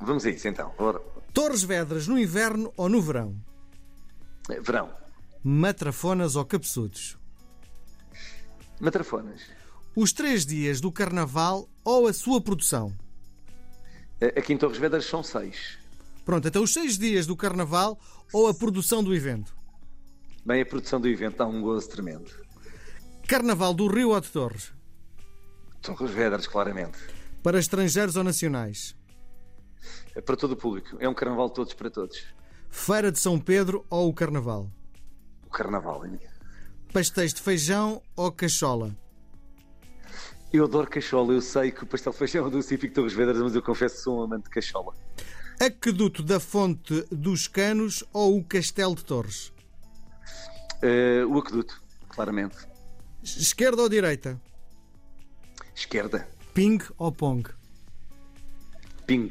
Vamos 0.00 0.26
a 0.26 0.30
isso, 0.30 0.48
então. 0.48 0.72
Ora. 0.78 1.00
Torres 1.32 1.62
Vedras 1.62 2.06
no 2.06 2.18
inverno 2.18 2.72
ou 2.76 2.88
no 2.88 3.00
verão? 3.00 3.34
Verão. 4.62 4.90
Matrafonas 5.42 6.36
ou 6.36 6.44
cabeçudos? 6.44 7.18
Matrafonas. 8.80 9.42
Os 9.94 10.12
três 10.12 10.44
dias 10.44 10.80
do 10.80 10.90
Carnaval 10.90 11.68
ou 11.84 12.06
a 12.06 12.12
sua 12.12 12.40
produção? 12.40 12.92
Aqui 14.36 14.52
em 14.52 14.58
Torres 14.58 14.78
Vedras 14.78 15.04
são 15.04 15.22
seis. 15.22 15.78
Pronto, 16.24 16.48
então 16.48 16.62
os 16.62 16.72
seis 16.72 16.98
dias 16.98 17.26
do 17.26 17.36
Carnaval 17.36 17.98
ou 18.32 18.48
a 18.48 18.54
produção 18.54 19.04
do 19.04 19.14
evento? 19.14 19.54
Bem, 20.44 20.62
a 20.62 20.66
produção 20.66 21.00
do 21.00 21.08
evento 21.08 21.38
dá 21.38 21.46
um 21.46 21.60
gozo 21.60 21.88
tremendo. 21.88 22.30
Carnaval 23.28 23.72
do 23.72 23.86
Rio 23.86 24.10
ou 24.10 24.20
de 24.20 24.28
Torres? 24.28 24.72
Torres 25.80 26.10
Vedras, 26.10 26.46
claramente. 26.46 26.98
Para 27.42 27.58
estrangeiros 27.58 28.16
ou 28.16 28.24
nacionais? 28.24 28.96
É 30.14 30.20
para 30.20 30.36
todo 30.36 30.52
o 30.52 30.56
público. 30.56 30.96
É 30.98 31.08
um 31.08 31.14
carnaval 31.14 31.48
de 31.48 31.54
todos 31.54 31.74
para 31.74 31.90
todos. 31.90 32.24
Feira 32.70 33.12
de 33.12 33.18
São 33.18 33.38
Pedro 33.38 33.84
ou 33.90 34.08
o 34.08 34.14
Carnaval? 34.14 34.70
O 35.46 35.50
Carnaval, 35.50 36.06
hein? 36.06 36.18
Pastéis 36.94 37.34
de 37.34 37.42
feijão 37.42 38.00
ou 38.14 38.30
cachola? 38.30 38.96
Eu 40.52 40.62
adoro 40.62 40.88
cachola. 40.88 41.32
Eu 41.32 41.40
sei 41.40 41.72
que 41.72 41.82
o 41.82 41.86
pastel 41.88 42.12
de 42.12 42.18
feijão 42.18 42.46
é 42.46 42.50
do 42.50 42.62
Cífico 42.62 42.94
Torres 42.94 43.12
Vedras, 43.12 43.42
mas 43.42 43.56
eu 43.56 43.62
confesso 43.62 43.96
que 43.96 44.02
sou 44.02 44.20
um 44.20 44.22
amante 44.22 44.44
de 44.44 44.50
cachola. 44.50 44.94
Aqueduto 45.58 46.22
da 46.22 46.38
Fonte 46.38 47.04
dos 47.10 47.48
Canos 47.48 48.04
ou 48.12 48.38
o 48.38 48.44
Castelo 48.44 48.94
de 48.94 49.04
Torres? 49.04 49.52
Uh, 50.84 51.26
o 51.28 51.38
aqueduto, 51.40 51.82
claramente. 52.08 52.58
Esquerda 53.24 53.82
ou 53.82 53.88
direita? 53.88 54.40
Esquerda. 55.74 56.28
Ping 56.54 56.78
ou 56.96 57.10
pong? 57.10 57.50
Ping. 59.04 59.30